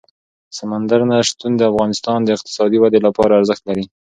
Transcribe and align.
سمندر 0.57 0.99
نه 1.11 1.17
شتون 1.29 1.51
د 1.57 1.61
افغانستان 1.71 2.19
د 2.23 2.29
اقتصادي 2.37 2.77
ودې 2.79 2.99
لپاره 3.07 3.33
ارزښت 3.39 3.63
لري. 3.69 3.85